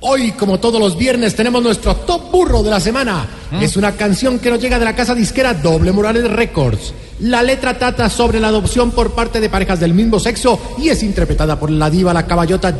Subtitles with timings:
[0.00, 3.26] Hoy, como todos los viernes, tenemos nuestro top burro de la semana.
[3.60, 6.94] Es una canción que nos llega de la casa disquera Doble Morales Records.
[7.20, 11.02] La letra trata sobre la adopción por parte de parejas del mismo sexo y es
[11.02, 12.72] interpretada por la diva, la caballota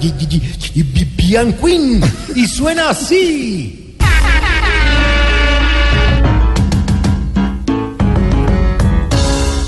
[1.16, 2.00] Bian Queen.
[2.36, 3.96] Y suena así.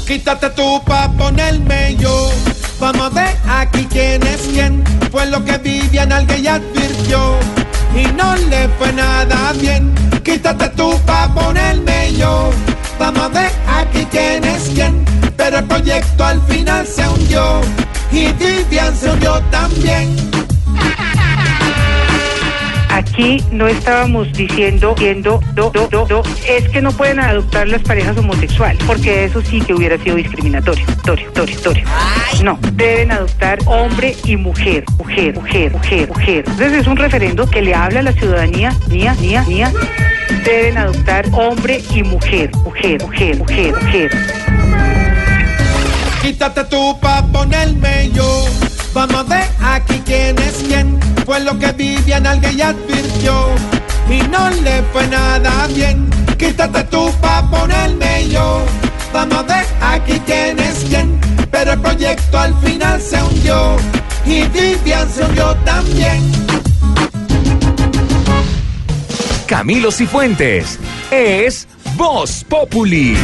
[0.07, 2.31] Quítate tú pa' ponerme yo.
[2.79, 4.85] Vamos a ver aquí quién es quién.
[5.11, 6.61] Fue lo que Vivian alguien ya
[7.11, 9.93] Y no le fue nada bien.
[10.23, 12.51] Quítate tú pa' ponerme yo.
[13.01, 15.05] Vamos a ver aquí quién es quién.
[15.37, 17.61] Pero el proyecto al final se hundió.
[18.13, 20.40] Y Vivian se hundió también.
[23.21, 27.83] Aquí no estábamos diciendo, viendo, do, do, do, do, es que no pueden adoptar las
[27.83, 31.85] parejas homosexuales, porque eso sí que hubiera sido discriminatorio, torio, torio, torio.
[32.43, 36.45] No, deben adoptar hombre y mujer, mujer, mujer, mujer, mujer.
[36.49, 39.71] Entonces es un referendo que le habla a la ciudadanía, mía, mía, mía.
[40.43, 44.11] Deben adoptar hombre y mujer, mujer, mujer, mujer, mujer.
[46.23, 48.47] Quítate tú pa' ponerme yo.
[48.95, 50.50] Vamos a ver aquí quién es quién.
[51.31, 53.55] Fue lo que Vivian alguien advirtió.
[54.11, 56.11] Y no le fue nada bien.
[56.37, 58.61] Quítate tú pa' ponerme yo.
[59.13, 61.21] Vamos a ver aquí quién es quién.
[61.53, 63.77] Pero el proyecto al final se hundió.
[64.27, 66.21] Y Vivian se hundió también.
[69.47, 70.81] Camilo Cifuentes
[71.13, 73.17] es Voz Populi.